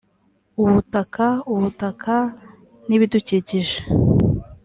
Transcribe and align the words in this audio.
ubutaka 0.63 1.25
ubutaka 1.53 2.15
n 2.87 2.89
ibidukikije 2.95 3.77